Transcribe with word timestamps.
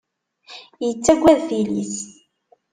Ittagad 0.89 1.39
tili-s. 1.47 1.95